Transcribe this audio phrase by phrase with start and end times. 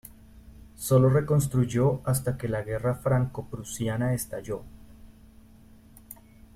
[0.77, 4.63] Sólo reconstruyó hasta que la Guerra Franco-prusiana estalló.